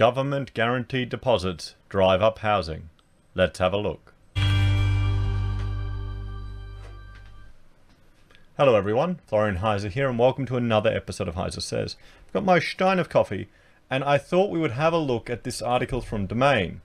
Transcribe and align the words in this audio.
government 0.00 0.54
guaranteed 0.54 1.10
deposits 1.10 1.74
drive 1.90 2.22
up 2.22 2.38
housing? 2.38 2.88
Let's 3.34 3.58
have 3.58 3.74
a 3.74 3.76
look. 3.76 4.14
Hello 8.56 8.76
everyone, 8.76 9.18
Florian 9.26 9.58
Heiser 9.58 9.90
here 9.90 10.08
and 10.08 10.18
welcome 10.18 10.46
to 10.46 10.56
another 10.56 10.88
episode 10.88 11.28
of 11.28 11.34
Heiser 11.34 11.60
Says. 11.60 11.96
I've 12.26 12.32
got 12.32 12.46
my 12.46 12.58
stein 12.60 12.98
of 12.98 13.10
coffee 13.10 13.50
and 13.90 14.02
I 14.02 14.16
thought 14.16 14.48
we 14.48 14.58
would 14.58 14.70
have 14.70 14.94
a 14.94 14.96
look 14.98 15.28
at 15.28 15.44
this 15.44 15.60
article 15.60 16.00
from 16.00 16.24
Domain. 16.24 16.80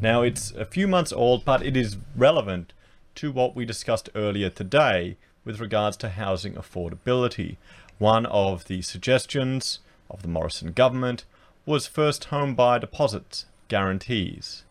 Now 0.00 0.22
it's 0.22 0.50
a 0.50 0.64
few 0.64 0.88
months 0.88 1.12
old 1.12 1.44
but 1.44 1.64
it 1.64 1.76
is 1.76 1.98
relevant 2.16 2.72
to 3.14 3.30
what 3.30 3.54
we 3.54 3.64
discussed 3.64 4.10
earlier 4.16 4.50
today 4.50 5.16
with 5.44 5.60
regards 5.60 5.96
to 5.98 6.08
housing 6.08 6.54
affordability. 6.54 7.58
One 7.98 8.26
of 8.26 8.64
the 8.64 8.82
suggestions 8.82 9.78
of 10.10 10.22
the 10.22 10.28
Morrison 10.28 10.72
government 10.72 11.26
was 11.66 11.86
first 11.86 12.26
home 12.26 12.54
buyer 12.54 12.78
deposits 12.78 13.44
guarantees. 13.68 14.62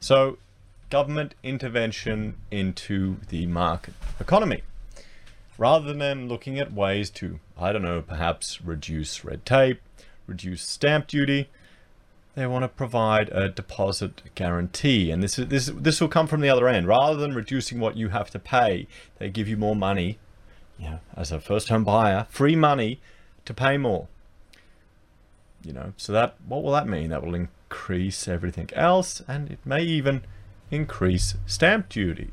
So 0.00 0.38
government 0.90 1.34
intervention 1.42 2.36
into 2.50 3.18
the 3.28 3.46
market 3.46 3.94
economy. 4.18 4.62
Rather 5.58 5.92
than 5.92 6.28
looking 6.28 6.58
at 6.58 6.72
ways 6.72 7.10
to, 7.10 7.40
I 7.58 7.72
don't 7.72 7.82
know, 7.82 8.00
perhaps 8.00 8.62
reduce 8.62 9.24
red 9.24 9.44
tape, 9.44 9.80
reduce 10.26 10.62
stamp 10.62 11.08
duty, 11.08 11.48
they 12.34 12.46
want 12.46 12.62
to 12.62 12.68
provide 12.68 13.28
a 13.30 13.48
deposit 13.48 14.22
guarantee. 14.36 15.10
And 15.10 15.22
this 15.22 15.38
is 15.38 15.48
this 15.48 15.66
this 15.66 16.00
will 16.00 16.08
come 16.08 16.28
from 16.28 16.40
the 16.40 16.48
other 16.48 16.68
end. 16.68 16.86
Rather 16.86 17.16
than 17.16 17.34
reducing 17.34 17.80
what 17.80 17.96
you 17.96 18.10
have 18.10 18.30
to 18.30 18.38
pay, 18.38 18.86
they 19.18 19.28
give 19.28 19.48
you 19.48 19.56
more 19.56 19.74
money, 19.74 20.18
you 20.78 20.90
know, 20.90 21.00
as 21.16 21.32
a 21.32 21.40
first 21.40 21.68
home 21.68 21.82
buyer, 21.82 22.26
free 22.30 22.54
money 22.54 23.00
to 23.44 23.52
pay 23.52 23.76
more. 23.76 24.06
You 25.62 25.72
know, 25.72 25.92
so 25.96 26.12
that 26.12 26.36
what 26.46 26.62
will 26.62 26.72
that 26.72 26.88
mean? 26.88 27.10
That 27.10 27.24
will 27.24 27.34
increase 27.34 28.28
everything 28.28 28.70
else 28.74 29.22
and 29.26 29.50
it 29.50 29.58
may 29.64 29.82
even 29.82 30.22
increase 30.70 31.34
stamp 31.46 31.88
duty. 31.88 32.30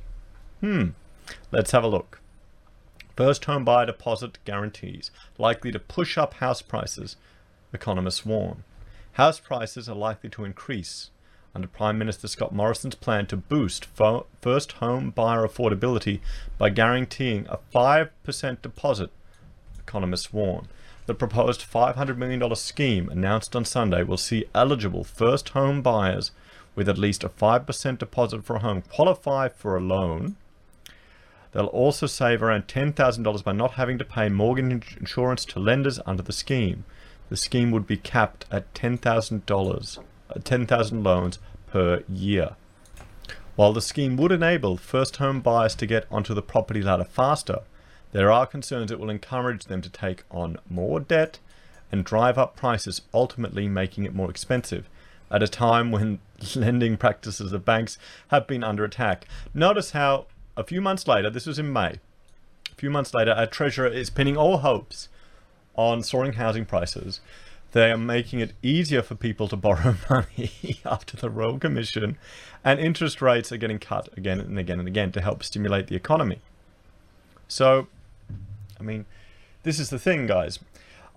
Hmm. 0.60 0.90
Let's 1.52 1.72
have 1.72 1.84
a 1.84 1.88
look. 1.88 2.22
First 3.16 3.46
home 3.46 3.66
buyer 3.66 3.88
deposit 3.88 4.38
guarantees 4.46 5.10
likely 5.38 5.72
to 5.72 5.80
push 5.80 6.18
up 6.18 6.36
house 6.36 6.62
prices, 6.62 7.16
economists 7.74 8.26
warn 8.26 8.64
house 9.16 9.40
prices 9.40 9.88
are 9.88 9.96
likely 9.96 10.30
to 10.30 10.44
increase 10.44 11.10
under 11.54 11.70
Prime 11.70 11.98
Minister 11.98 12.28
Scott 12.28 12.54
Morrison's 12.54 12.96
plan 12.96 13.26
to 13.28 13.38
boost 13.38 13.86
first 13.86 14.74
home 14.74 15.10
buyer 15.12 15.48
affordability 15.48 16.20
by 16.58 16.70
guaranteeing 16.70 17.48
a 17.48 17.60
5% 17.74 18.62
deposit, 18.62 19.10
economists 19.88 20.34
warn. 20.34 20.68
The 21.06 21.14
proposed 21.14 21.62
$500 21.62 22.18
million 22.18 22.56
scheme 22.56 23.10
announced 23.10 23.56
on 23.56 23.66
Sunday 23.66 24.04
will 24.04 24.18
see 24.18 24.46
eligible 24.54 25.04
first 25.04 25.50
home 25.50 25.82
buyers 25.82 26.32
with 26.76 26.90
at 26.90 26.98
least 26.98 27.24
a 27.24 27.30
5% 27.30 27.98
deposit 27.98 28.44
for 28.44 28.56
a 28.56 28.60
home 28.60 28.82
qualify 28.82 29.50
for 29.50 29.78
a 29.78 29.82
loan. 29.82 30.36
They'll 31.52 31.68
also 31.68 32.06
save 32.06 32.44
around 32.44 32.68
$10,000 32.68 33.44
by 33.44 33.52
not 33.54 33.74
having 33.74 33.98
to 33.98 34.06
pay 34.06 34.30
mortgage 34.30 34.98
insurance 34.98 35.46
to 35.46 35.60
lenders 35.60 36.00
under 36.06 36.24
the 36.24 36.34
scheme 36.34 36.84
the 37.30 37.38
scheme 37.38 37.72
would 37.72 37.88
be 37.88 37.98
capped 37.98 38.46
at 38.52 38.74
$10,000, 38.74 39.98
uh, 40.30 40.40
10,000 40.44 41.04
loans 41.04 41.40
per 41.68 42.04
year. 42.08 42.56
While 43.56 43.74
the 43.74 43.82
scheme 43.82 44.18
would 44.18 44.32
enable 44.32 44.78
first 44.78 45.18
home 45.18 45.42
buyers 45.42 45.76
to 45.76 45.86
get 45.86 46.06
onto 46.12 46.34
the 46.34 46.42
property 46.42 46.82
ladder 46.82 47.06
faster, 47.06 47.62
there 48.16 48.32
are 48.32 48.48
concerns 48.48 48.92
it 48.92 49.00
will 49.00 49.10
encourage 49.10 49.66
them 49.66 49.82
to 49.82 49.90
take 49.90 50.24
on 50.32 50.56
more 50.70 51.02
debt 51.02 51.38
and 51.92 52.06
drive 52.06 52.38
up 52.38 52.56
prices, 52.56 53.02
ultimately 53.14 53.68
making 53.68 54.06
it 54.06 54.16
more 54.16 54.30
expensive 54.30 54.88
at 55.30 55.44
a 55.44 55.50
time 55.50 55.92
when 55.92 56.20
lending 56.56 56.96
practices 56.96 57.52
of 57.52 57.66
banks 57.66 57.98
have 58.30 58.48
been 58.48 58.64
under 58.64 58.86
attack. 58.86 59.28
Notice 59.54 59.92
how 59.92 60.28
a 60.56 60.64
few 60.64 60.80
months 60.80 61.10
later, 61.10 61.30
this 61.30 61.46
was 61.46 61.60
in 61.60 61.74
May, 61.74 62.00
a 62.72 62.76
few 62.78 62.90
months 62.90 63.14
later, 63.14 63.32
our 63.32 63.48
treasurer 63.48 63.88
is 63.88 64.10
pinning 64.10 64.38
all 64.38 64.60
hopes 64.60 65.10
on 65.76 66.02
soaring 66.02 66.34
housing 66.34 66.64
prices. 66.64 67.20
They 67.74 67.92
are 67.92 67.98
making 67.98 68.40
it 68.40 68.54
easier 68.64 69.02
for 69.02 69.16
people 69.16 69.50
to 69.50 69.56
borrow 69.58 69.98
money 70.10 70.80
after 70.86 71.18
the 71.18 71.30
Royal 71.30 71.60
Commission, 71.60 72.18
and 72.64 72.80
interest 72.80 73.22
rates 73.22 73.52
are 73.52 73.58
getting 73.58 73.80
cut 73.80 74.08
again 74.18 74.40
and 74.40 74.58
again 74.58 74.80
and 74.80 74.88
again 74.88 75.12
to 75.12 75.20
help 75.20 75.44
stimulate 75.44 75.88
the 75.88 75.98
economy. 75.98 76.40
So, 77.50 77.88
I 78.80 78.84
mean, 78.84 79.06
this 79.64 79.80
is 79.80 79.90
the 79.90 80.00
thing, 80.00 80.28
guys. 80.28 80.60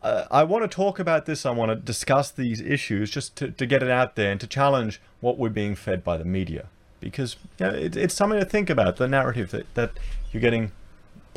Uh, 0.02 0.24
I 0.30 0.44
want 0.44 0.62
to 0.62 0.74
talk 0.74 0.98
about 0.98 1.26
this. 1.26 1.44
I 1.44 1.50
want 1.50 1.70
to 1.70 1.76
discuss 1.76 2.30
these 2.30 2.60
issues 2.60 3.10
just 3.10 3.34
to, 3.36 3.50
to 3.50 3.66
get 3.66 3.82
it 3.82 3.91
out 3.91 4.14
there 4.14 4.30
and 4.30 4.41
to 4.41 4.46
challenge 4.46 5.00
what 5.20 5.38
we're 5.38 5.48
being 5.48 5.74
fed 5.74 6.04
by 6.04 6.16
the 6.16 6.24
media. 6.24 6.66
Because 7.00 7.36
you 7.58 7.66
know, 7.66 7.72
it, 7.72 7.97
it's 7.97 8.14
something 8.14 8.38
to 8.38 8.47
think 8.47 8.70
about, 8.70 8.97
the 8.97 9.08
narrative 9.08 9.50
that, 9.50 9.72
that 9.74 9.92
you're 10.32 10.41
getting 10.41 10.72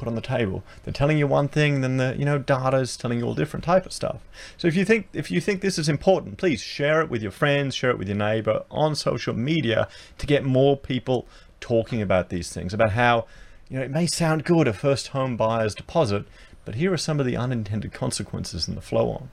put 0.01 0.07
on 0.07 0.15
the 0.15 0.21
table. 0.21 0.63
They're 0.83 0.93
telling 0.93 1.19
you 1.19 1.27
one 1.27 1.47
thing, 1.47 1.81
then 1.81 1.97
the 1.97 2.15
you 2.17 2.25
know 2.25 2.39
data 2.39 2.77
is 2.77 2.97
telling 2.97 3.19
you 3.19 3.25
all 3.25 3.35
different 3.35 3.63
type 3.63 3.85
of 3.85 3.93
stuff. 3.93 4.21
So 4.57 4.67
if 4.67 4.75
you 4.75 4.83
think 4.83 5.07
if 5.13 5.29
you 5.29 5.39
think 5.39 5.61
this 5.61 5.77
is 5.77 5.87
important, 5.87 6.37
please 6.37 6.59
share 6.59 7.01
it 7.01 7.09
with 7.09 7.21
your 7.21 7.31
friends, 7.31 7.75
share 7.75 7.91
it 7.91 7.99
with 7.99 8.07
your 8.07 8.17
neighbor 8.17 8.63
on 8.71 8.95
social 8.95 9.35
media 9.35 9.87
to 10.17 10.25
get 10.25 10.43
more 10.43 10.75
people 10.75 11.27
talking 11.59 12.01
about 12.01 12.29
these 12.29 12.51
things, 12.51 12.73
about 12.73 12.93
how 12.93 13.27
you 13.71 13.77
know 13.77 13.85
it 13.85 13.91
may 13.91 14.05
sound 14.05 14.43
good 14.43 14.67
a 14.67 14.73
first 14.73 15.07
home 15.07 15.37
buyer's 15.37 15.73
deposit, 15.73 16.25
but 16.65 16.75
here 16.75 16.91
are 16.91 16.97
some 16.97 17.21
of 17.21 17.25
the 17.25 17.37
unintended 17.37 17.93
consequences 17.93 18.67
and 18.67 18.75
the 18.75 18.81
flow 18.81 19.09
on. 19.09 19.29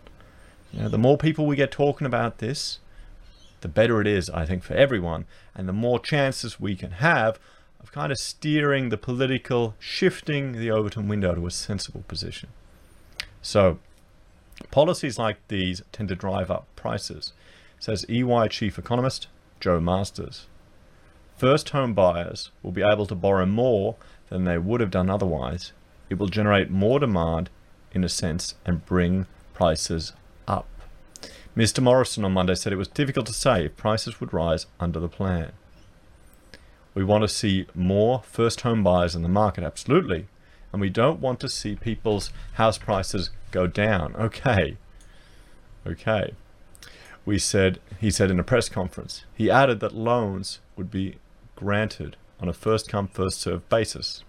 You 0.72 0.82
know, 0.82 0.88
the 0.88 0.96
more 0.96 1.18
people 1.18 1.44
we 1.44 1.56
get 1.56 1.72
talking 1.72 2.06
about 2.06 2.38
this, 2.38 2.78
the 3.62 3.68
better 3.68 4.00
it 4.00 4.06
is, 4.06 4.30
I 4.30 4.46
think, 4.46 4.62
for 4.62 4.74
everyone, 4.74 5.26
and 5.56 5.68
the 5.68 5.72
more 5.72 5.98
chances 5.98 6.60
we 6.60 6.76
can 6.76 6.92
have 6.92 7.40
of 7.80 7.90
kind 7.90 8.12
of 8.12 8.18
steering 8.18 8.90
the 8.90 8.96
political, 8.96 9.74
shifting 9.80 10.52
the 10.52 10.70
Overton 10.70 11.08
window 11.08 11.34
to 11.34 11.46
a 11.46 11.50
sensible 11.50 12.04
position. 12.06 12.50
So 13.42 13.80
policies 14.70 15.18
like 15.18 15.38
these 15.48 15.82
tend 15.90 16.10
to 16.10 16.14
drive 16.14 16.48
up 16.48 16.66
prices, 16.76 17.32
says 17.80 18.06
EY 18.08 18.46
chief 18.50 18.78
economist 18.78 19.26
Jo 19.58 19.80
Masters. 19.80 20.46
First 21.38 21.70
home 21.70 21.94
buyers 21.94 22.50
will 22.64 22.72
be 22.72 22.82
able 22.82 23.06
to 23.06 23.14
borrow 23.14 23.46
more 23.46 23.94
than 24.28 24.44
they 24.44 24.58
would 24.58 24.80
have 24.80 24.90
done 24.90 25.08
otherwise. 25.08 25.72
It 26.10 26.18
will 26.18 26.26
generate 26.26 26.68
more 26.68 26.98
demand 26.98 27.48
in 27.92 28.02
a 28.02 28.08
sense 28.08 28.56
and 28.66 28.84
bring 28.84 29.26
prices 29.54 30.14
up. 30.48 30.66
Mr. 31.56 31.80
Morrison 31.80 32.24
on 32.24 32.32
Monday 32.32 32.56
said 32.56 32.72
it 32.72 32.76
was 32.76 32.88
difficult 32.88 33.26
to 33.26 33.32
say 33.32 33.66
if 33.66 33.76
prices 33.76 34.20
would 34.20 34.32
rise 34.32 34.66
under 34.80 34.98
the 34.98 35.08
plan. 35.08 35.52
We 36.92 37.04
want 37.04 37.22
to 37.22 37.28
see 37.28 37.66
more 37.72 38.22
first 38.24 38.62
home 38.62 38.82
buyers 38.82 39.14
in 39.14 39.22
the 39.22 39.28
market, 39.28 39.62
absolutely. 39.62 40.26
And 40.72 40.80
we 40.80 40.90
don't 40.90 41.20
want 41.20 41.38
to 41.40 41.48
see 41.48 41.76
people's 41.76 42.32
house 42.54 42.78
prices 42.78 43.30
go 43.52 43.68
down. 43.68 44.14
Okay. 44.18 44.76
Okay. 45.86 46.34
We 47.24 47.38
said, 47.38 47.78
he 48.00 48.10
said 48.10 48.30
in 48.30 48.40
a 48.40 48.44
press 48.44 48.68
conference, 48.68 49.24
he 49.34 49.50
added 49.50 49.78
that 49.80 49.94
loans 49.94 50.58
would 50.76 50.90
be 50.90 51.16
granted 51.58 52.16
on 52.38 52.48
a 52.48 52.52
first 52.52 52.88
come, 52.88 53.08
first 53.08 53.40
served 53.40 53.68
basis. 53.68 54.22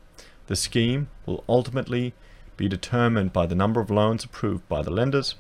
The 0.48 0.56
scheme 0.56 1.10
will 1.28 1.44
ultimately 1.48 2.16
be 2.58 2.68
determined 2.68 3.32
by 3.32 3.46
the 3.46 3.54
number 3.54 3.80
of 3.80 3.92
loans 3.92 4.24
approved 4.24 4.68
by 4.68 4.82
the 4.82 4.90
lenders 4.90 5.36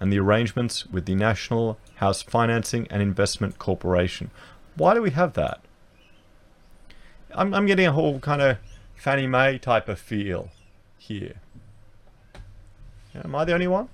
and 0.00 0.10
the 0.10 0.18
arrangements 0.18 0.86
with 0.86 1.04
the 1.04 1.14
National 1.14 1.78
House 1.96 2.22
Financing 2.22 2.86
and 2.88 3.02
Investment 3.02 3.58
Corporation. 3.58 4.30
Why 4.76 4.94
do 4.94 5.02
we 5.02 5.10
have 5.10 5.34
that? 5.34 5.60
I'm, 7.34 7.52
I'm 7.52 7.66
getting 7.66 7.86
a 7.86 7.92
whole 7.92 8.18
kind 8.18 8.40
of 8.40 8.56
Fannie 8.94 9.26
Mae 9.26 9.58
type 9.58 9.90
of 9.90 9.98
feel 9.98 10.50
here. 10.96 11.34
Am 13.14 13.34
I 13.34 13.44
the 13.44 13.52
only 13.52 13.66
one? 13.66 13.90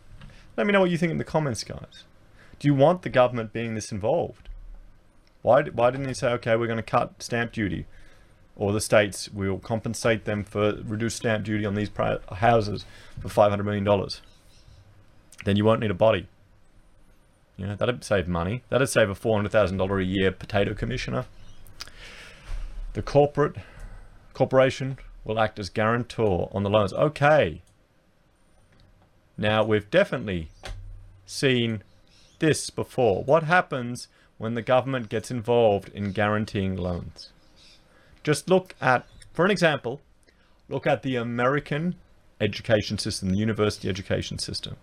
Let 0.57 0.67
me 0.67 0.73
know 0.73 0.81
what 0.81 0.91
you 0.91 0.99
think 0.99 1.11
in 1.11 1.19
the 1.19 1.25
comments, 1.25 1.65
guys. 1.65 2.05
Do 2.61 2.69
you 2.69 2.75
want 2.75 3.03
the 3.03 3.09
government 3.09 3.53
being 3.53 3.75
this 3.75 3.91
involved? 3.91 4.49
Why, 5.43 5.63
why 5.65 5.91
didn't 5.91 6.09
he 6.09 6.15
say, 6.15 6.29
okay, 6.33 6.57
we're 6.57 6.67
going 6.67 6.77
to 6.79 6.83
cut 6.83 7.23
stamp 7.23 7.53
duty? 7.53 7.87
Or 8.55 8.73
the 8.73 8.81
states 8.81 9.29
will 9.31 9.59
compensate 9.59 10.25
them 10.25 10.45
for 10.45 10.75
reduced 10.85 11.17
stamp 11.17 11.45
duty 11.45 11.65
on 11.65 11.75
these 11.75 11.91
houses 12.35 12.85
for 13.21 13.29
$500 13.29 13.65
million. 13.65 14.09
Then 15.45 15.57
you 15.57 15.65
won't 15.65 15.81
need 15.81 15.91
a 15.91 15.95
body. 15.95 16.29
You 17.57 17.67
know, 17.67 17.77
that'd 17.77 18.05
save 18.05 18.29
money. 18.29 18.63
That'd 18.69 18.89
save 18.89 19.11
a 19.11 19.15
$400,000 19.15 20.01
a 20.01 20.05
year 20.05 20.31
potato 20.33 20.75
commissioner. 20.75 21.27
The 22.93 23.03
corporate 23.03 23.57
corporation 24.33 24.99
will 25.25 25.41
act 25.41 25.59
as 25.59 25.69
guarantor 25.69 26.51
on 26.53 26.63
the 26.63 26.71
loans. 26.71 26.93
Okay. 26.93 27.63
Now, 29.37 29.65
we've 29.65 29.91
definitely 29.91 30.51
seen 31.25 31.83
this 32.39 32.71
before. 32.71 33.25
What 33.25 33.45
happens 33.45 34.09
when 34.43 34.55
the 34.55 34.61
government 34.61 35.09
gets 35.09 35.31
involved 35.31 35.89
in 35.95 36.11
guaranteeing 36.11 36.77
loans? 36.77 37.29
Just 38.25 38.51
look 38.51 38.75
at, 38.81 39.07
for 39.33 39.45
an 39.45 39.53
example, 39.53 40.01
look 40.69 40.85
at 40.85 41.05
the 41.05 41.15
American 41.15 41.95
education 42.41 42.99
system, 42.99 43.31
the 43.31 43.37
university 43.37 43.89
education 43.89 44.39
system. 44.39 44.75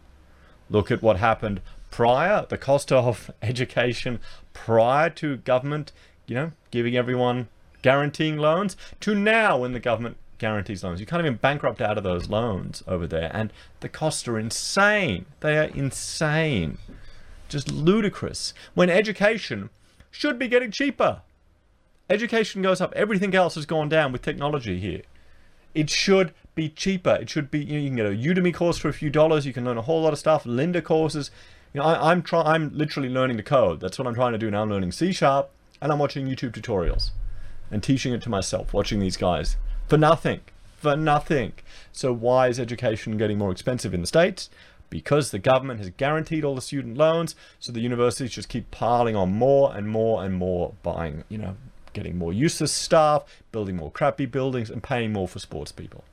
Look 0.70 0.90
at 0.92 1.02
what 1.02 1.18
happened 1.18 1.60
prior, 1.92 2.46
the 2.48 2.58
cost 2.58 2.90
of 2.94 3.32
education 3.42 4.22
prior 4.54 5.10
to 5.10 5.36
government, 5.36 5.92
you 6.26 6.36
know, 6.36 6.52
giving 6.72 6.96
everyone 6.96 7.50
guaranteeing 7.82 8.38
loans, 8.38 8.78
to 9.02 9.14
now 9.14 9.58
when 9.58 9.74
the 9.74 9.80
government 9.82 10.16
guarantees 10.38 10.86
loans. 10.86 11.02
You 11.02 11.06
can't 11.06 11.20
even 11.20 11.36
bankrupt 11.36 11.82
out 11.82 11.98
of 11.98 12.06
those 12.06 12.30
loans 12.30 12.82
over 12.88 13.06
there. 13.06 13.30
And 13.34 13.52
the 13.82 13.90
costs 13.90 14.26
are 14.30 14.40
insane. 14.40 15.26
They 15.42 15.58
are 15.58 15.70
insane. 15.76 16.78
Just 17.50 17.72
ludicrous. 17.72 18.54
When 18.75 18.90
education 18.90 19.69
should 20.12 20.40
be 20.40 20.48
getting 20.48 20.72
cheaper. 20.72 21.22
Education 22.10 22.62
goes 22.62 22.81
up. 22.81 22.94
Everything 22.96 23.36
else 23.36 23.56
has 23.56 23.66
gone 23.66 23.90
down 23.90 24.12
with 24.12 24.22
technology 24.22 24.80
here. 24.80 25.01
It 25.75 25.90
should 25.90 26.34
be 26.56 26.69
cheaper. 26.69 27.18
It 27.22 27.30
should 27.30 27.51
be, 27.51 27.60
you, 27.60 27.74
know, 27.74 27.80
you 27.80 27.90
can 27.90 27.96
get 27.96 28.06
a 28.06 28.42
Udemy 28.42 28.54
course 28.54 28.78
for 28.78 28.90
a 28.90 28.94
few 28.94 29.10
dollars. 29.10 29.46
You 29.46 29.54
can 29.54 29.66
learn 29.66 29.78
a 29.78 29.84
whole 29.84 30.01
lot 30.01 30.13
of 30.13 30.19
stuff. 30.19 30.44
Lynda 30.46 30.84
courses. 30.84 31.30
You 31.74 31.81
know, 31.81 31.86
I, 31.86 32.12
I'm 32.12 32.24
trying. 32.24 32.48
I'm 32.48 32.75
literally 32.75 33.10
learning 33.10 33.38
to 33.38 33.44
code. 33.44 33.80
That's 33.80 34.00
what 34.00 34.07
I'm 34.07 34.16
trying 34.16 34.31
to 34.31 34.40
do 34.40 34.50
now. 34.50 34.63
I'm 34.63 34.69
learning 34.69 34.92
C 34.92 35.12
sharp, 35.12 35.52
and 35.81 35.92
I'm 35.92 36.00
watching 36.00 36.28
YouTube 36.28 36.52
tutorials, 36.52 37.12
and 37.69 37.84
teaching 37.84 38.13
it 38.13 38.24
to 38.24 38.30
myself. 38.30 38.74
Watching 38.74 39.00
these 39.00 39.18
guys 39.18 39.57
for 39.88 39.98
nothing, 39.98 40.42
for 40.78 40.95
nothing. 40.95 41.54
So 41.92 42.12
why 42.12 42.48
is 42.48 42.60
education 42.60 43.18
getting 43.18 43.38
more 43.38 43.52
expensive 43.52 43.94
in 43.94 44.02
the 44.02 44.07
states? 44.07 44.50
Because 44.90 45.32
the 45.32 45.40
government 45.40 45.80
has 45.80 45.92
guaranteed 45.92 46.44
all 46.44 46.56
the 46.56 46.62
student 46.62 46.98
loans, 46.98 47.36
so 47.60 47.72
the 47.72 47.80
universities 47.80 48.32
just 48.32 48.50
keep 48.50 48.72
piling 48.72 49.16
on 49.16 49.32
more 49.32 49.76
and 49.76 49.88
more 49.88 50.24
and 50.24 50.34
more, 50.34 50.74
buying, 50.82 51.24
you 51.30 51.38
know, 51.38 51.56
getting 51.94 52.18
more 52.18 52.34
useless 52.34 52.72
staff, 52.72 53.24
building 53.52 53.76
more 53.76 53.92
crappy 53.92 54.26
buildings, 54.26 54.70
and 54.70 54.82
paying 54.82 55.14
more 55.14 55.28
for 55.28 55.40
sports 55.40 55.72
people. 55.72 56.04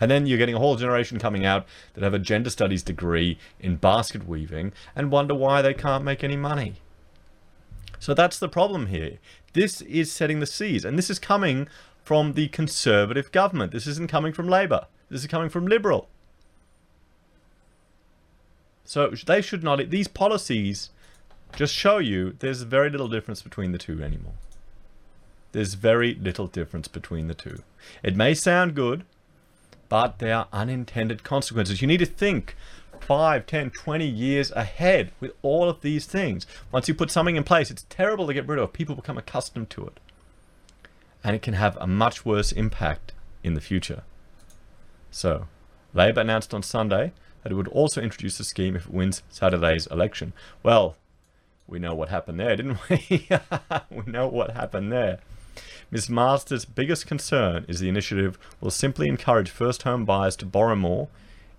And 0.00 0.10
then 0.10 0.26
you're 0.26 0.38
getting 0.38 0.54
a 0.54 0.58
whole 0.58 0.76
generation 0.76 1.18
coming 1.18 1.46
out 1.46 1.66
that 1.94 2.04
have 2.04 2.14
a 2.14 2.18
gender 2.18 2.50
studies 2.50 2.82
degree 2.82 3.38
in 3.60 3.76
basket 3.76 4.28
weaving 4.28 4.72
and 4.94 5.10
wonder 5.10 5.34
why 5.34 5.62
they 5.62 5.74
can't 5.74 6.04
make 6.04 6.22
any 6.22 6.36
money. 6.36 6.74
So 7.98 8.12
that's 8.12 8.38
the 8.38 8.48
problem 8.48 8.86
here. 8.86 9.18
This 9.54 9.80
is 9.80 10.12
setting 10.12 10.40
the 10.40 10.46
seas, 10.46 10.84
and 10.84 10.98
this 10.98 11.08
is 11.08 11.18
coming 11.18 11.66
from 12.04 12.34
the 12.34 12.48
Conservative 12.48 13.32
government. 13.32 13.72
This 13.72 13.86
isn't 13.86 14.10
coming 14.10 14.32
from 14.32 14.48
Labour. 14.48 14.86
This 15.08 15.22
is 15.22 15.26
coming 15.26 15.48
from 15.48 15.66
Liberal. 15.66 16.08
So 18.86 19.10
they 19.26 19.42
should 19.42 19.62
not, 19.62 19.90
these 19.90 20.08
policies 20.08 20.90
just 21.54 21.74
show 21.74 21.98
you 21.98 22.36
there's 22.38 22.62
very 22.62 22.88
little 22.88 23.08
difference 23.08 23.42
between 23.42 23.72
the 23.72 23.78
two 23.78 24.02
anymore. 24.02 24.34
There's 25.52 25.74
very 25.74 26.14
little 26.14 26.46
difference 26.46 26.88
between 26.88 27.28
the 27.28 27.34
two. 27.34 27.62
It 28.02 28.16
may 28.16 28.34
sound 28.34 28.74
good, 28.74 29.04
but 29.88 30.18
there 30.18 30.34
are 30.34 30.48
unintended 30.52 31.24
consequences. 31.24 31.80
You 31.80 31.88
need 31.88 31.98
to 31.98 32.06
think 32.06 32.56
5, 33.00 33.46
10, 33.46 33.70
20 33.70 34.06
years 34.06 34.50
ahead 34.52 35.12
with 35.20 35.32
all 35.42 35.68
of 35.68 35.80
these 35.80 36.06
things. 36.06 36.46
Once 36.72 36.88
you 36.88 36.94
put 36.94 37.10
something 37.10 37.36
in 37.36 37.44
place, 37.44 37.70
it's 37.70 37.86
terrible 37.88 38.26
to 38.26 38.34
get 38.34 38.46
rid 38.46 38.58
of. 38.58 38.72
People 38.72 38.94
become 38.94 39.18
accustomed 39.18 39.70
to 39.70 39.86
it. 39.86 40.00
And 41.24 41.34
it 41.34 41.42
can 41.42 41.54
have 41.54 41.76
a 41.78 41.86
much 41.86 42.24
worse 42.24 42.52
impact 42.52 43.12
in 43.42 43.54
the 43.54 43.60
future. 43.60 44.02
So, 45.10 45.46
Labour 45.94 46.20
announced 46.20 46.52
on 46.52 46.62
Sunday 46.62 47.12
that 47.46 47.52
it 47.52 47.54
would 47.54 47.68
also 47.68 48.02
introduce 48.02 48.40
a 48.40 48.44
scheme 48.44 48.74
if 48.74 48.86
it 48.86 48.92
wins 48.92 49.22
Saturday's 49.28 49.86
election. 49.86 50.32
Well, 50.64 50.96
we 51.68 51.78
know 51.78 51.94
what 51.94 52.08
happened 52.08 52.40
there, 52.40 52.56
didn't 52.56 52.78
we? 52.90 53.28
we 53.88 54.02
know 54.04 54.26
what 54.26 54.50
happened 54.50 54.90
there. 54.90 55.20
Ms. 55.92 56.10
Masters' 56.10 56.64
biggest 56.64 57.06
concern 57.06 57.64
is 57.68 57.78
the 57.78 57.88
initiative 57.88 58.36
will 58.60 58.72
simply 58.72 59.06
encourage 59.06 59.48
first 59.48 59.84
home 59.84 60.04
buyers 60.04 60.34
to 60.38 60.44
borrow 60.44 60.74
more, 60.74 61.06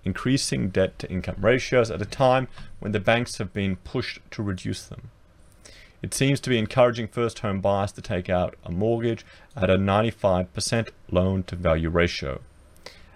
increasing 0.04 0.68
debt 0.68 1.00
to 1.00 1.10
income 1.10 1.38
ratios 1.40 1.90
at 1.90 2.02
a 2.02 2.06
time 2.06 2.50
when 2.80 2.92
the 2.92 3.00
banks 3.00 3.38
have 3.38 3.54
been 3.54 3.78
pushed 3.78 4.20
to 4.32 4.44
reduce 4.44 4.84
them. 4.84 5.10
It 6.02 6.14
seems 6.14 6.42
to 6.42 6.50
be 6.50 6.60
encouraging 6.60 7.08
first 7.08 7.40
home 7.40 7.62
buyers 7.62 7.94
to 7.94 8.02
take 8.02 8.30
out 8.30 8.56
a 8.66 8.74
mortgage 8.74 9.26
at 9.56 9.70
a 9.70 9.78
95% 9.78 10.90
loan 11.10 11.44
to 11.44 11.56
value 11.56 11.90
ratio. 11.90 12.42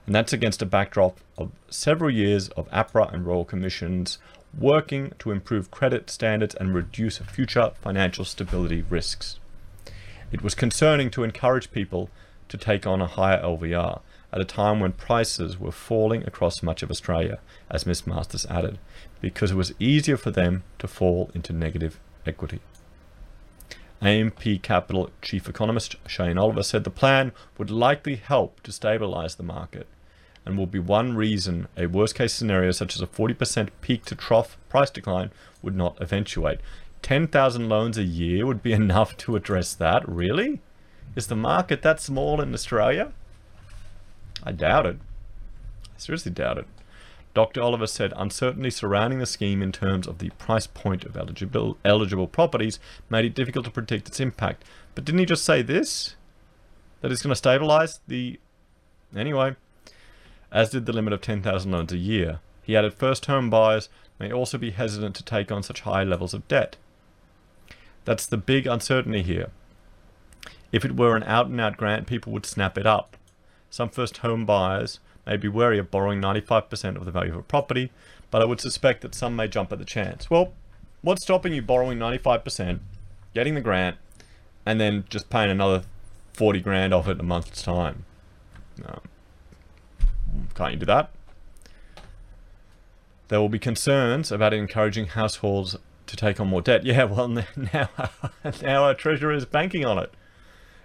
And 0.05 0.15
that's 0.15 0.33
against 0.33 0.61
a 0.61 0.65
backdrop 0.65 1.19
of 1.37 1.51
several 1.69 2.09
years 2.09 2.49
of 2.49 2.69
APRA 2.71 3.13
and 3.13 3.25
Royal 3.25 3.45
Commissions 3.45 4.17
working 4.57 5.13
to 5.19 5.31
improve 5.31 5.71
credit 5.71 6.09
standards 6.09 6.55
and 6.55 6.73
reduce 6.73 7.19
future 7.19 7.71
financial 7.81 8.25
stability 8.25 8.83
risks. 8.89 9.39
It 10.31 10.41
was 10.41 10.55
concerning 10.55 11.09
to 11.11 11.23
encourage 11.23 11.71
people 11.71 12.09
to 12.49 12.57
take 12.57 12.85
on 12.85 13.01
a 13.01 13.07
higher 13.07 13.41
LVR 13.41 14.01
at 14.33 14.41
a 14.41 14.45
time 14.45 14.79
when 14.79 14.93
prices 14.93 15.59
were 15.59 15.71
falling 15.71 16.23
across 16.25 16.63
much 16.63 16.83
of 16.83 16.91
Australia, 16.91 17.39
as 17.69 17.85
Ms. 17.85 18.07
Masters 18.07 18.45
added, 18.47 18.79
because 19.19 19.51
it 19.51 19.55
was 19.55 19.73
easier 19.79 20.17
for 20.17 20.31
them 20.31 20.63
to 20.79 20.87
fall 20.87 21.29
into 21.33 21.51
negative 21.51 21.99
equity. 22.25 22.59
AMP 24.01 24.63
Capital 24.63 25.11
Chief 25.21 25.47
Economist 25.47 25.95
Shane 26.07 26.37
Oliver 26.37 26.63
said 26.63 26.83
the 26.83 26.89
plan 26.89 27.31
would 27.57 27.69
likely 27.69 28.15
help 28.15 28.61
to 28.63 28.71
stabilise 28.71 29.37
the 29.37 29.43
market 29.43 29.87
and 30.43 30.57
will 30.57 30.65
be 30.65 30.79
one 30.79 31.15
reason 31.15 31.67
a 31.77 31.85
worst 31.85 32.15
case 32.15 32.33
scenario 32.33 32.71
such 32.71 32.95
as 32.95 33.01
a 33.01 33.07
40% 33.07 33.69
peak 33.81 34.05
to 34.05 34.15
trough 34.15 34.57
price 34.69 34.89
decline 34.89 35.31
would 35.61 35.75
not 35.75 36.01
eventuate. 36.01 36.59
10,000 37.03 37.69
loans 37.69 37.97
a 37.97 38.03
year 38.03 38.45
would 38.45 38.63
be 38.63 38.73
enough 38.83 39.15
to 39.17 39.35
address 39.35 39.73
that? 39.75 40.07
Really? 40.09 40.61
Is 41.15 41.27
the 41.27 41.35
market 41.35 41.83
that 41.83 41.99
small 41.99 42.41
in 42.41 42.53
Australia? 42.53 43.11
I 44.43 44.51
doubt 44.51 44.87
it. 44.87 44.97
I 45.95 45.99
seriously 45.99 46.31
doubt 46.31 46.57
it. 46.57 46.65
Dr. 47.33 47.61
Oliver 47.61 47.87
said 47.87 48.13
uncertainty 48.15 48.69
surrounding 48.69 49.19
the 49.19 49.25
scheme 49.25 49.61
in 49.61 49.71
terms 49.71 50.07
of 50.07 50.17
the 50.17 50.31
price 50.31 50.67
point 50.67 51.05
of 51.05 51.15
eligible, 51.15 51.77
eligible 51.85 52.27
properties 52.27 52.79
made 53.09 53.25
it 53.25 53.35
difficult 53.35 53.65
to 53.65 53.71
predict 53.71 54.07
its 54.07 54.19
impact. 54.19 54.65
But 54.95 55.05
didn't 55.05 55.19
he 55.19 55.25
just 55.25 55.45
say 55.45 55.61
this? 55.61 56.15
That 56.99 57.11
it's 57.11 57.21
going 57.21 57.33
to 57.33 57.41
stabilise 57.41 57.99
the... 58.07 58.39
Anyway, 59.15 59.55
as 60.51 60.69
did 60.69 60.85
the 60.85 60.93
limit 60.93 61.13
of 61.13 61.21
10,000 61.21 61.71
loans 61.71 61.93
a 61.93 61.97
year. 61.97 62.39
He 62.63 62.75
added 62.75 62.93
first 62.93 63.25
home 63.25 63.49
buyers 63.49 63.89
may 64.19 64.31
also 64.31 64.57
be 64.57 64.71
hesitant 64.71 65.15
to 65.15 65.23
take 65.23 65.51
on 65.51 65.63
such 65.63 65.81
high 65.81 66.03
levels 66.03 66.33
of 66.33 66.47
debt. 66.47 66.75
That's 68.05 68.25
the 68.25 68.37
big 68.37 68.67
uncertainty 68.67 69.23
here. 69.23 69.49
If 70.71 70.85
it 70.85 70.95
were 70.95 71.15
an 71.15 71.23
out-and-out 71.23 71.73
-out 71.73 71.77
grant, 71.77 72.07
people 72.07 72.31
would 72.33 72.45
snap 72.45 72.77
it 72.77 72.85
up. 72.85 73.17
Some 73.69 73.89
first 73.89 74.17
home 74.17 74.45
buyers 74.45 74.99
may 75.25 75.37
be 75.37 75.47
wary 75.47 75.77
of 75.77 75.91
borrowing 75.91 76.21
95% 76.21 76.95
of 76.95 77.05
the 77.05 77.11
value 77.11 77.31
of 77.31 77.39
a 77.39 77.43
property, 77.43 77.91
but 78.29 78.41
I 78.41 78.45
would 78.45 78.61
suspect 78.61 79.01
that 79.01 79.15
some 79.15 79.35
may 79.35 79.47
jump 79.47 79.71
at 79.71 79.79
the 79.79 79.85
chance. 79.85 80.29
Well, 80.29 80.53
what's 81.01 81.23
stopping 81.23 81.53
you 81.53 81.61
borrowing 81.61 81.99
95%, 81.99 82.79
getting 83.33 83.55
the 83.55 83.61
grant, 83.61 83.97
and 84.65 84.79
then 84.79 85.05
just 85.09 85.29
paying 85.29 85.51
another 85.51 85.83
40 86.33 86.61
grand 86.61 86.93
off 86.93 87.07
it 87.07 87.11
in 87.11 87.19
a 87.19 87.23
month's 87.23 87.61
time? 87.61 88.05
Um, 88.85 89.01
can't 90.55 90.73
you 90.73 90.79
do 90.79 90.85
that? 90.85 91.11
There 93.27 93.39
will 93.39 93.49
be 93.49 93.59
concerns 93.59 94.31
about 94.31 94.53
encouraging 94.53 95.07
households 95.07 95.77
to 96.07 96.15
take 96.15 96.39
on 96.39 96.47
more 96.47 96.61
debt. 96.61 96.83
Yeah, 96.85 97.05
well, 97.05 97.27
now, 97.27 97.45
now 98.61 98.83
our 98.83 98.93
treasurer 98.93 99.31
is 99.31 99.45
banking 99.45 99.85
on 99.85 99.97
it. 99.97 100.11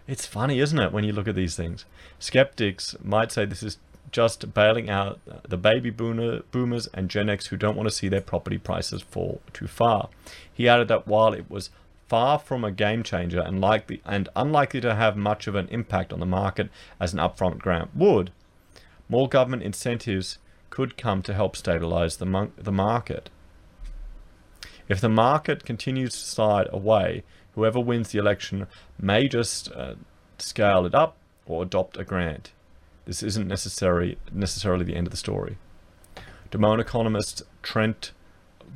It's 0.07 0.26
funny, 0.26 0.61
isn't 0.61 0.78
it, 0.78 0.93
when 0.93 1.02
you 1.02 1.12
look 1.12 1.26
at 1.26 1.35
these 1.35 1.57
things? 1.57 1.85
Skeptics 2.21 2.95
might 3.02 3.33
say 3.33 3.45
this 3.45 3.62
is 3.62 3.78
just 4.13 4.55
bailing 4.55 4.89
out 4.89 5.21
the 5.49 5.57
baby 5.57 5.91
boomer, 5.91 6.43
boomers 6.51 6.89
and 6.95 7.11
Gen 7.11 7.29
X 7.29 7.47
who 7.47 7.57
don't 7.57 7.77
want 7.77 7.89
to 7.89 7.95
see 7.95 8.09
their 8.09 8.21
property 8.21 8.59
prices 8.59 9.03
fall 9.03 9.41
too 9.53 9.67
far. 9.67 10.09
He 10.53 10.69
added 10.69 10.89
that 10.89 11.07
while 11.07 11.33
it 11.33 11.51
was 11.51 11.71
far 12.09 12.39
from 12.39 12.65
a 12.65 12.71
game 12.71 13.03
changer 13.03 13.41
and 13.41 13.61
likely 13.61 14.01
and 14.05 14.29
unlikely 14.37 14.81
to 14.81 14.95
have 14.95 15.17
much 15.17 15.47
of 15.47 15.55
an 15.55 15.69
impact 15.69 16.13
on 16.13 16.21
the 16.21 16.27
market 16.27 16.71
as 17.01 17.13
an 17.13 17.19
upfront 17.19 17.59
grant 17.59 17.91
would, 17.95 18.31
more 19.09 19.29
government 19.29 19.63
incentives 19.63 20.39
could 20.71 20.97
come 20.97 21.23
to 21.23 21.35
help 21.35 21.57
stabilize 21.57 22.17
the, 22.17 22.51
the 22.57 22.73
market. 22.73 23.31
If 24.89 25.01
the 25.01 25.09
market 25.09 25.65
continues 25.65 26.13
to 26.13 26.19
slide 26.19 26.69
away, 26.71 27.25
whoever 27.55 27.81
wins 27.81 28.11
the 28.11 28.19
election 28.19 28.67
may 29.01 29.27
just 29.27 29.73
uh, 29.73 29.95
scale 30.39 30.87
it 30.87 30.95
up 30.95 31.17
or 31.47 31.63
adopt 31.63 31.97
a 31.97 32.05
grant. 32.05 32.53
This 33.07 33.23
isn't 33.23 33.47
necessary, 33.47 34.19
necessarily 34.33 34.85
the 34.85 34.97
end 34.97 35.07
of 35.07 35.13
the 35.13 35.17
story. 35.17 35.59
Domain 36.51 36.81
economist 36.81 37.45
Trent 37.63 38.11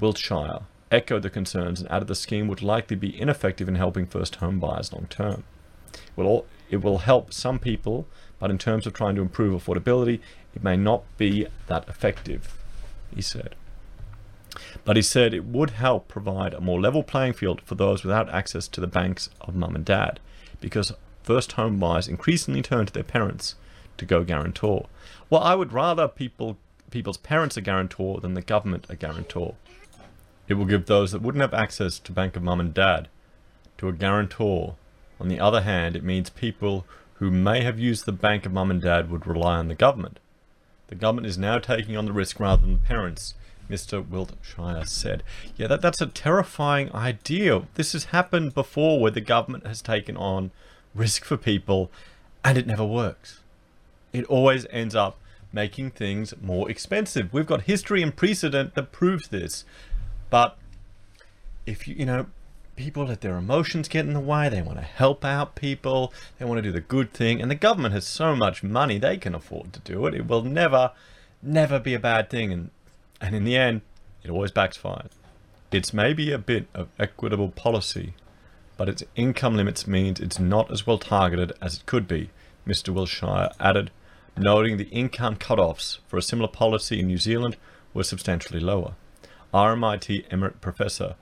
Wiltshire 0.00 0.60
echoed 0.92 1.22
the 1.22 1.30
concerns 1.30 1.80
and 1.80 1.90
added 1.90 2.06
the 2.06 2.14
scheme 2.14 2.46
would 2.46 2.62
likely 2.62 2.96
be 2.96 3.20
ineffective 3.20 3.68
in 3.68 3.74
helping 3.74 4.06
first 4.06 4.36
home 4.36 4.60
buyers 4.60 4.92
long 4.92 5.06
term. 5.10 5.42
It 5.92 6.22
will, 6.22 6.46
it 6.70 6.78
will 6.78 6.98
help 6.98 7.32
some 7.32 7.58
people, 7.58 8.06
but 8.38 8.50
in 8.50 8.58
terms 8.58 8.86
of 8.86 8.92
trying 8.92 9.16
to 9.16 9.22
improve 9.22 9.60
affordability, 9.60 10.20
it 10.54 10.62
may 10.62 10.76
not 10.76 11.02
be 11.18 11.48
that 11.66 11.88
effective, 11.88 12.56
he 13.12 13.22
said. 13.22 13.56
But 14.84 14.94
he 14.94 15.02
said 15.02 15.34
it 15.34 15.44
would 15.44 15.70
help 15.70 16.06
provide 16.06 16.54
a 16.54 16.60
more 16.60 16.80
level 16.80 17.02
playing 17.02 17.32
field 17.32 17.62
for 17.62 17.74
those 17.74 18.04
without 18.04 18.28
access 18.30 18.68
to 18.68 18.80
the 18.80 18.86
banks 18.86 19.28
of 19.40 19.56
mum 19.56 19.74
and 19.74 19.84
dad, 19.84 20.20
because 20.60 20.92
first 21.24 21.52
home 21.52 21.80
buyers 21.80 22.06
increasingly 22.06 22.62
turn 22.62 22.86
to 22.86 22.92
their 22.92 23.02
parents 23.02 23.56
to 24.00 24.06
go 24.06 24.24
guarantor. 24.24 24.86
Well, 25.28 25.42
I 25.42 25.54
would 25.54 25.72
rather 25.72 26.08
people 26.08 26.56
people's 26.90 27.18
parents 27.18 27.56
are 27.56 27.60
guarantor 27.60 28.20
than 28.20 28.34
the 28.34 28.42
government 28.42 28.86
a 28.88 28.96
guarantor. 28.96 29.54
It 30.48 30.54
will 30.54 30.64
give 30.64 30.86
those 30.86 31.12
that 31.12 31.22
wouldn't 31.22 31.42
have 31.42 31.54
access 31.54 32.00
to 32.00 32.10
Bank 32.10 32.34
of 32.34 32.42
Mum 32.42 32.58
and 32.58 32.74
Dad 32.74 33.06
to 33.78 33.88
a 33.88 33.92
guarantor. 33.92 34.74
On 35.20 35.28
the 35.28 35.38
other 35.38 35.60
hand, 35.60 35.94
it 35.94 36.02
means 36.02 36.30
people 36.30 36.84
who 37.14 37.30
may 37.30 37.62
have 37.62 37.78
used 37.78 38.06
the 38.06 38.12
Bank 38.12 38.44
of 38.46 38.52
Mum 38.52 38.70
and 38.70 38.82
Dad 38.82 39.10
would 39.10 39.26
rely 39.26 39.58
on 39.58 39.68
the 39.68 39.74
government. 39.74 40.18
The 40.88 40.96
government 40.96 41.28
is 41.28 41.38
now 41.38 41.58
taking 41.58 41.96
on 41.96 42.06
the 42.06 42.12
risk 42.12 42.40
rather 42.40 42.62
than 42.62 42.72
the 42.72 42.80
parents, 42.80 43.34
Mr. 43.68 44.04
Wiltshire 44.04 44.86
said. 44.86 45.22
Yeah, 45.56 45.68
that, 45.68 45.82
that's 45.82 46.00
a 46.00 46.06
terrifying 46.06 46.92
idea. 46.92 47.62
This 47.74 47.92
has 47.92 48.04
happened 48.04 48.54
before 48.54 48.98
where 48.98 49.12
the 49.12 49.20
government 49.20 49.66
has 49.66 49.82
taken 49.82 50.16
on 50.16 50.50
risk 50.94 51.24
for 51.24 51.36
people 51.36 51.90
and 52.44 52.56
it 52.58 52.66
never 52.66 52.84
works. 52.84 53.39
It 54.12 54.24
always 54.26 54.66
ends 54.70 54.94
up 54.94 55.18
making 55.52 55.90
things 55.90 56.34
more 56.40 56.70
expensive. 56.70 57.32
We've 57.32 57.46
got 57.46 57.62
history 57.62 58.02
and 58.02 58.14
precedent 58.14 58.74
that 58.74 58.92
proves 58.92 59.28
this. 59.28 59.64
But 60.30 60.56
if 61.66 61.88
you, 61.88 61.94
you 61.94 62.06
know, 62.06 62.26
people 62.76 63.04
let 63.04 63.20
their 63.20 63.36
emotions 63.36 63.88
get 63.88 64.06
in 64.06 64.14
the 64.14 64.20
way, 64.20 64.48
they 64.48 64.62
want 64.62 64.78
to 64.78 64.84
help 64.84 65.24
out 65.24 65.54
people, 65.54 66.12
they 66.38 66.44
want 66.44 66.58
to 66.58 66.62
do 66.62 66.72
the 66.72 66.80
good 66.80 67.12
thing, 67.12 67.40
and 67.42 67.50
the 67.50 67.56
government 67.56 67.94
has 67.94 68.06
so 68.06 68.34
much 68.34 68.62
money 68.62 68.98
they 68.98 69.16
can 69.16 69.34
afford 69.34 69.72
to 69.72 69.80
do 69.80 70.06
it. 70.06 70.14
It 70.14 70.26
will 70.26 70.42
never, 70.42 70.92
never 71.42 71.78
be 71.78 71.94
a 71.94 71.98
bad 71.98 72.30
thing. 72.30 72.52
And, 72.52 72.70
and 73.20 73.34
in 73.34 73.44
the 73.44 73.56
end, 73.56 73.82
it 74.22 74.30
always 74.30 74.52
backfires. 74.52 75.10
It's 75.72 75.92
maybe 75.92 76.32
a 76.32 76.38
bit 76.38 76.66
of 76.74 76.88
equitable 76.98 77.50
policy, 77.50 78.14
but 78.76 78.88
its 78.88 79.04
income 79.14 79.56
limits 79.56 79.86
means 79.86 80.18
it's 80.18 80.38
not 80.38 80.70
as 80.70 80.86
well 80.86 80.98
targeted 80.98 81.52
as 81.60 81.76
it 81.76 81.86
could 81.86 82.08
be, 82.08 82.30
Mr. 82.66 82.94
Wiltshire 82.94 83.50
added, 83.60 83.90
noting 84.36 84.76
the 84.76 84.88
income 84.88 85.36
cut-offs 85.36 86.00
for 86.06 86.16
a 86.16 86.22
similar 86.22 86.48
policy 86.48 87.00
in 87.00 87.06
New 87.06 87.18
Zealand 87.18 87.56
were 87.92 88.04
substantially 88.04 88.60
lower. 88.60 88.94
RMIT 89.52 90.24
Emerit 90.30 90.60
Professor 90.60 91.16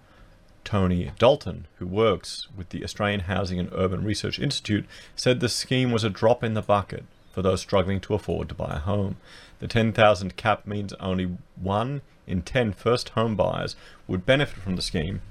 Tony 0.65 1.13
Dalton, 1.19 1.67
who 1.77 1.87
works 1.87 2.49
with 2.55 2.69
the 2.69 2.85
Australian 2.85 3.21
Housing 3.21 3.59
and 3.59 3.73
Urban 3.73 4.05
Research 4.05 4.39
Institute, 4.39 4.85
said 5.17 5.41
the 5.41 5.49
scheme 5.49 5.91
was 5.91 6.05
a 6.05 6.11
drop 6.11 6.45
in 6.45 6.53
the 6.53 6.61
bucket 6.61 7.05
for 7.33 7.41
those 7.41 7.61
struggling 7.61 8.01
to 8.01 8.15
afford 8.15 8.49
to 8.51 8.55
buy 8.55 8.75
a 8.75 8.81
home. 8.81 9.17
The 9.61 9.67
10,000 9.67 10.37
cap 10.37 10.67
means 10.67 10.93
only 10.95 11.39
one 11.57 12.03
in 12.27 12.43
10 12.43 12.73
first 12.73 13.11
home 13.11 13.35
buyers 13.35 13.77
would 14.07 14.27
benefit 14.27 14.63
from 14.63 14.77
the 14.77 14.83
scheme 14.83 15.23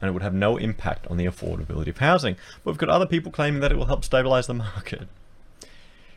and 0.00 0.08
it 0.08 0.12
would 0.12 0.22
have 0.22 0.34
no 0.34 0.56
impact 0.56 1.06
on 1.08 1.16
the 1.16 1.26
affordability 1.26 1.88
of 1.88 1.98
housing. 1.98 2.36
But 2.62 2.72
we've 2.72 2.78
got 2.78 2.88
other 2.88 3.06
people 3.06 3.32
claiming 3.32 3.60
that 3.60 3.72
it 3.72 3.76
will 3.76 3.86
help 3.86 4.04
stabilize 4.04 4.46
the 4.46 4.54
market. 4.54 5.08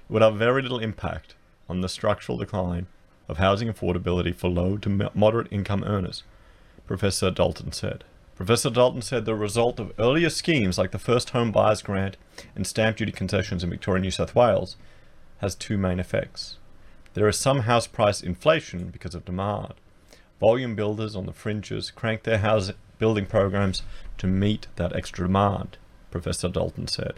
Would 0.09 0.21
have 0.23 0.35
very 0.35 0.61
little 0.61 0.79
impact 0.79 1.35
on 1.69 1.81
the 1.81 1.89
structural 1.89 2.37
decline 2.37 2.87
of 3.27 3.37
housing 3.37 3.71
affordability 3.71 4.35
for 4.35 4.49
low 4.49 4.75
to 4.77 5.11
moderate 5.13 5.51
income 5.51 5.83
earners, 5.83 6.23
Professor 6.87 7.29
Dalton 7.29 7.71
said. 7.71 8.03
Professor 8.35 8.69
Dalton 8.69 9.03
said 9.03 9.25
the 9.25 9.35
result 9.35 9.79
of 9.79 9.93
earlier 9.99 10.29
schemes 10.29 10.77
like 10.77 10.91
the 10.91 10.97
First 10.97 11.29
Home 11.31 11.51
Buyers 11.51 11.83
Grant 11.83 12.17
and 12.55 12.65
stamp 12.65 12.97
duty 12.97 13.11
concessions 13.11 13.63
in 13.63 13.69
Victoria 13.69 14.01
New 14.01 14.11
South 14.11 14.33
Wales 14.33 14.77
has 15.39 15.53
two 15.53 15.77
main 15.77 15.99
effects. 15.99 16.57
There 17.13 17.27
is 17.27 17.37
some 17.37 17.61
house 17.61 17.85
price 17.85 18.21
inflation 18.21 18.89
because 18.89 19.13
of 19.13 19.25
demand. 19.25 19.73
Volume 20.39 20.73
builders 20.73 21.15
on 21.15 21.25
the 21.25 21.33
fringes 21.33 21.91
crank 21.91 22.23
their 22.23 22.37
house 22.37 22.71
building 22.97 23.25
programs 23.25 23.83
to 24.17 24.25
meet 24.25 24.67
that 24.77 24.95
extra 24.95 25.27
demand, 25.27 25.77
Professor 26.11 26.49
Dalton 26.49 26.87
said. 26.87 27.13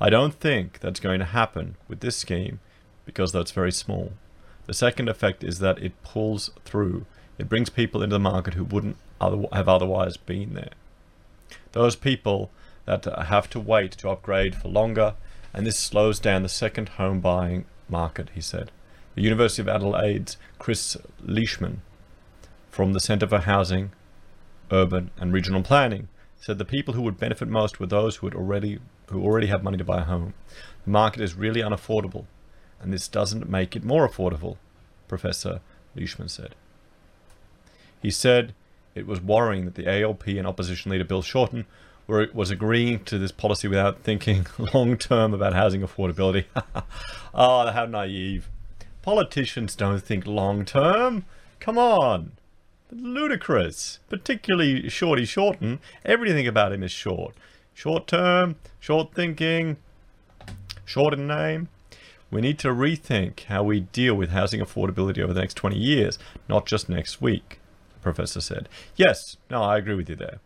I 0.00 0.10
don't 0.10 0.34
think 0.34 0.80
that's 0.80 1.00
going 1.00 1.18
to 1.20 1.26
happen 1.26 1.76
with 1.88 2.00
this 2.00 2.16
scheme 2.16 2.60
because 3.04 3.32
that's 3.32 3.50
very 3.50 3.72
small. 3.72 4.12
The 4.66 4.74
second 4.74 5.08
effect 5.08 5.44
is 5.44 5.58
that 5.58 5.82
it 5.82 6.02
pulls 6.02 6.50
through. 6.64 7.06
It 7.38 7.48
brings 7.48 7.70
people 7.70 8.02
into 8.02 8.14
the 8.14 8.20
market 8.20 8.54
who 8.54 8.64
wouldn't 8.64 8.96
other, 9.20 9.44
have 9.52 9.68
otherwise 9.68 10.16
been 10.16 10.54
there. 10.54 10.72
Those 11.72 11.96
people 11.96 12.50
that 12.86 13.04
have 13.04 13.50
to 13.50 13.60
wait 13.60 13.92
to 13.92 14.10
upgrade 14.10 14.54
for 14.54 14.68
longer, 14.68 15.14
and 15.52 15.66
this 15.66 15.78
slows 15.78 16.18
down 16.18 16.42
the 16.42 16.48
second 16.48 16.90
home 16.90 17.20
buying 17.20 17.64
market, 17.88 18.30
he 18.34 18.40
said. 18.40 18.70
The 19.14 19.22
University 19.22 19.62
of 19.62 19.68
Adelaide's 19.68 20.36
Chris 20.58 20.96
Leishman 21.22 21.82
from 22.70 22.92
the 22.92 23.00
Centre 23.00 23.28
for 23.28 23.38
Housing, 23.38 23.92
Urban 24.70 25.10
and 25.18 25.32
Regional 25.32 25.62
Planning 25.62 26.08
said 26.44 26.58
the 26.58 26.64
people 26.66 26.92
who 26.92 27.00
would 27.00 27.18
benefit 27.18 27.48
most 27.48 27.80
were 27.80 27.86
those 27.86 28.16
who 28.16 28.26
had 28.26 28.34
already 28.34 28.78
who 29.08 29.22
already 29.22 29.46
have 29.46 29.62
money 29.62 29.78
to 29.78 29.84
buy 29.84 30.02
a 30.02 30.04
home. 30.04 30.34
The 30.84 30.90
market 30.90 31.22
is 31.22 31.34
really 31.34 31.62
unaffordable 31.62 32.26
and 32.82 32.92
this 32.92 33.08
doesn't 33.08 33.48
make 33.48 33.74
it 33.74 33.82
more 33.82 34.06
affordable, 34.06 34.58
Professor 35.08 35.60
Leishman 35.96 36.28
said. 36.28 36.54
He 38.02 38.10
said 38.10 38.52
it 38.94 39.06
was 39.06 39.22
worrying 39.22 39.64
that 39.64 39.74
the 39.74 39.88
ALP 39.88 40.26
and 40.26 40.46
opposition 40.46 40.90
leader 40.90 41.04
Bill 41.04 41.22
Shorten 41.22 41.64
were, 42.06 42.28
was 42.34 42.50
agreeing 42.50 43.04
to 43.04 43.16
this 43.16 43.32
policy 43.32 43.66
without 43.66 44.02
thinking 44.02 44.46
long 44.74 44.98
term 44.98 45.32
about 45.32 45.54
housing 45.54 45.80
affordability. 45.80 46.44
oh, 47.32 47.70
how 47.72 47.86
naive. 47.86 48.50
Politicians 49.00 49.74
don't 49.74 50.00
think 50.00 50.26
long 50.26 50.66
term. 50.66 51.24
Come 51.58 51.78
on. 51.78 52.32
Ludicrous. 52.94 53.98
Particularly 54.08 54.88
Shorty 54.88 55.24
Shorten. 55.24 55.80
Everything 56.04 56.46
about 56.46 56.72
him 56.72 56.82
is 56.82 56.92
short. 56.92 57.34
Short 57.74 58.06
term, 58.06 58.56
short 58.78 59.14
thinking, 59.14 59.78
short 60.84 61.12
in 61.12 61.26
name. 61.26 61.68
We 62.30 62.40
need 62.40 62.58
to 62.60 62.68
rethink 62.68 63.44
how 63.44 63.64
we 63.64 63.80
deal 63.80 64.14
with 64.14 64.30
housing 64.30 64.60
affordability 64.60 65.18
over 65.18 65.32
the 65.32 65.40
next 65.40 65.54
20 65.54 65.76
years, 65.76 66.18
not 66.48 66.66
just 66.66 66.88
next 66.88 67.20
week, 67.20 67.58
the 67.94 68.00
professor 68.00 68.40
said. 68.40 68.68
Yes, 68.96 69.36
no, 69.50 69.62
I 69.62 69.78
agree 69.78 69.94
with 69.94 70.08
you 70.08 70.16
there. 70.16 70.38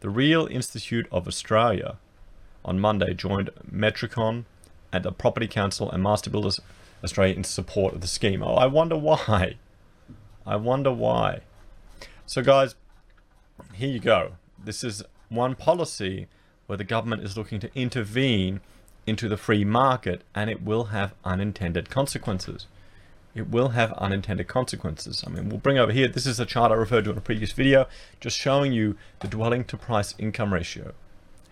The 0.00 0.10
Real 0.10 0.46
Institute 0.46 1.06
of 1.12 1.28
Australia 1.28 1.96
on 2.64 2.80
Monday 2.80 3.14
joined 3.14 3.50
Metricon 3.70 4.44
and 4.92 5.04
the 5.04 5.12
Property 5.12 5.46
Council 5.46 5.90
and 5.90 6.02
Master 6.02 6.28
Builders 6.28 6.60
Australia 7.04 7.34
in 7.34 7.44
support 7.44 7.94
of 7.94 8.00
the 8.00 8.06
scheme. 8.08 8.42
Oh, 8.42 8.54
I 8.54 8.66
wonder 8.66 8.96
why. 8.96 9.56
I 10.44 10.56
wonder 10.56 10.92
why. 10.92 11.40
So 12.26 12.42
guys, 12.42 12.76
here 13.74 13.88
you 13.88 13.98
go. 13.98 14.32
This 14.62 14.84
is 14.84 15.02
one 15.28 15.54
policy 15.54 16.28
where 16.66 16.76
the 16.76 16.84
government 16.84 17.22
is 17.22 17.36
looking 17.36 17.60
to 17.60 17.70
intervene 17.74 18.60
into 19.06 19.28
the 19.28 19.36
free 19.36 19.64
market 19.64 20.22
and 20.34 20.48
it 20.48 20.62
will 20.62 20.84
have 20.84 21.14
unintended 21.24 21.90
consequences. 21.90 22.66
It 23.34 23.48
will 23.48 23.70
have 23.70 23.92
unintended 23.94 24.46
consequences. 24.46 25.24
I 25.26 25.30
mean, 25.30 25.48
we'll 25.48 25.58
bring 25.58 25.78
over 25.78 25.90
here, 25.90 26.06
this 26.06 26.26
is 26.26 26.38
a 26.38 26.46
chart 26.46 26.70
I 26.70 26.74
referred 26.74 27.04
to 27.04 27.10
in 27.10 27.18
a 27.18 27.22
previous 27.22 27.52
video, 27.52 27.86
just 28.20 28.38
showing 28.38 28.72
you 28.72 28.96
the 29.20 29.28
dwelling 29.28 29.64
to 29.64 29.76
price 29.76 30.14
income 30.18 30.54
ratio, 30.54 30.94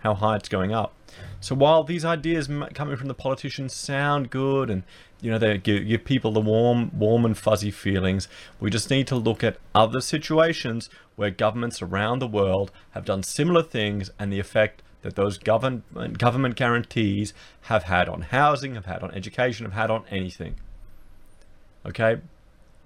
how 0.01 0.13
high 0.13 0.35
it's 0.35 0.49
going 0.49 0.73
up. 0.73 0.93
So 1.39 1.55
while 1.55 1.83
these 1.83 2.05
ideas 2.05 2.47
coming 2.73 2.95
from 2.95 3.07
the 3.07 3.13
politicians 3.13 3.73
sound 3.73 4.29
good 4.29 4.69
and 4.69 4.83
you 5.21 5.31
know 5.31 5.37
they 5.37 5.57
give, 5.57 5.87
give 5.87 6.05
people 6.05 6.31
the 6.31 6.41
warm, 6.41 6.91
warm 6.97 7.25
and 7.25 7.37
fuzzy 7.37 7.71
feelings, 7.71 8.27
we 8.59 8.69
just 8.69 8.89
need 8.89 9.07
to 9.07 9.15
look 9.15 9.43
at 9.43 9.57
other 9.73 10.01
situations 10.01 10.89
where 11.15 11.31
governments 11.31 11.81
around 11.81 12.19
the 12.19 12.27
world 12.27 12.71
have 12.91 13.05
done 13.05 13.23
similar 13.23 13.63
things 13.63 14.11
and 14.19 14.31
the 14.31 14.39
effect 14.39 14.81
that 15.01 15.15
those 15.15 15.37
government 15.37 16.17
government 16.17 16.55
guarantees 16.55 17.33
have 17.61 17.83
had 17.83 18.07
on 18.07 18.21
housing, 18.21 18.75
have 18.75 18.85
had 18.85 19.03
on 19.03 19.11
education, 19.11 19.65
have 19.65 19.73
had 19.73 19.91
on 19.91 20.05
anything. 20.09 20.55
Okay, 21.85 22.17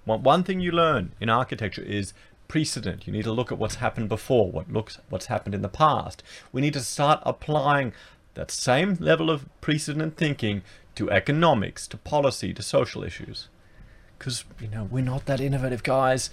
one, 0.04 0.22
one 0.22 0.42
thing 0.42 0.60
you 0.60 0.72
learn 0.72 1.12
in 1.20 1.28
architecture 1.28 1.82
is 1.82 2.14
precedent. 2.48 3.06
You 3.06 3.12
need 3.12 3.24
to 3.24 3.32
look 3.32 3.52
at 3.52 3.58
what's 3.58 3.76
happened 3.76 4.08
before, 4.08 4.50
what 4.50 4.70
looks 4.70 4.98
what's 5.08 5.26
happened 5.26 5.54
in 5.54 5.62
the 5.62 5.68
past. 5.68 6.22
We 6.52 6.60
need 6.60 6.74
to 6.74 6.80
start 6.80 7.20
applying 7.24 7.92
that 8.34 8.50
same 8.50 8.96
level 9.00 9.30
of 9.30 9.46
precedent 9.60 10.16
thinking 10.16 10.62
to 10.94 11.10
economics, 11.10 11.86
to 11.88 11.96
policy, 11.96 12.52
to 12.54 12.62
social 12.62 13.02
issues. 13.02 13.48
Because, 14.18 14.44
you 14.60 14.68
know, 14.68 14.84
we're 14.84 15.04
not 15.04 15.26
that 15.26 15.40
innovative, 15.40 15.82
guys. 15.82 16.30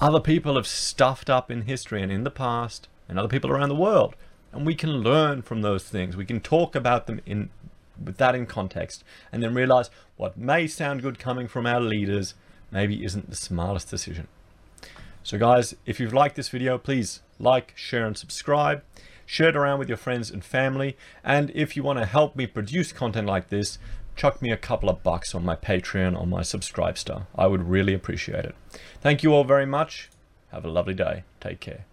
Other 0.00 0.20
people 0.20 0.56
have 0.56 0.66
stuffed 0.66 1.30
up 1.30 1.50
in 1.50 1.62
history 1.62 2.02
and 2.02 2.12
in 2.12 2.24
the 2.24 2.30
past, 2.30 2.88
and 3.08 3.18
other 3.18 3.28
people 3.28 3.50
around 3.50 3.68
the 3.68 3.74
world 3.74 4.14
and 4.52 4.66
we 4.66 4.74
can 4.74 4.98
learn 4.98 5.42
from 5.42 5.62
those 5.62 5.84
things. 5.84 6.16
We 6.16 6.26
can 6.26 6.40
talk 6.40 6.76
about 6.76 7.06
them 7.06 7.20
in 7.26 7.50
with 8.02 8.16
that 8.16 8.34
in 8.34 8.46
context 8.46 9.04
and 9.30 9.42
then 9.42 9.54
realize 9.54 9.90
what 10.16 10.36
may 10.36 10.66
sound 10.66 11.02
good 11.02 11.18
coming 11.18 11.46
from 11.46 11.66
our 11.66 11.80
leaders 11.80 12.34
maybe 12.70 13.04
isn't 13.04 13.30
the 13.30 13.36
smartest 13.36 13.90
decision. 13.90 14.28
So 15.24 15.38
guys, 15.38 15.74
if 15.86 16.00
you've 16.00 16.12
liked 16.12 16.36
this 16.36 16.48
video, 16.48 16.78
please 16.78 17.20
like, 17.38 17.72
share 17.76 18.06
and 18.06 18.16
subscribe. 18.16 18.82
Share 19.24 19.48
it 19.48 19.56
around 19.56 19.78
with 19.78 19.88
your 19.88 19.96
friends 19.96 20.30
and 20.30 20.44
family. 20.44 20.96
And 21.24 21.50
if 21.54 21.76
you 21.76 21.82
want 21.82 21.98
to 21.98 22.04
help 22.04 22.36
me 22.36 22.46
produce 22.46 22.92
content 22.92 23.26
like 23.26 23.48
this, 23.48 23.78
chuck 24.16 24.42
me 24.42 24.50
a 24.50 24.56
couple 24.56 24.90
of 24.90 25.02
bucks 25.02 25.34
on 25.34 25.44
my 25.44 25.56
Patreon 25.56 26.18
or 26.18 26.26
my 26.26 26.40
Subscribestar. 26.40 27.26
I 27.34 27.46
would 27.46 27.68
really 27.68 27.94
appreciate 27.94 28.44
it. 28.44 28.54
Thank 29.00 29.22
you 29.22 29.32
all 29.32 29.44
very 29.44 29.66
much. 29.66 30.10
Have 30.50 30.64
a 30.64 30.70
lovely 30.70 30.94
day. 30.94 31.24
Take 31.40 31.60
care. 31.60 31.86